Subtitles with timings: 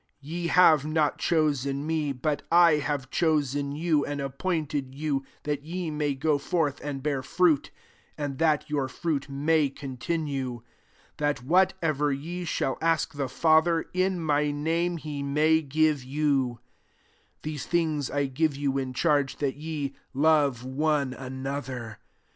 [0.21, 4.95] 16 •* Ye have not chosen me; but I have chosen you, and ap pointed
[4.95, 7.69] you, that je may go forth and bear fruit,
[8.17, 10.63] and that your fruit may continue:
[11.17, 16.37] that whatever ye shall ask the Father in my name, he may give you*
[17.41, 21.99] {17" These things I give you in charge, that ye love one ano ther.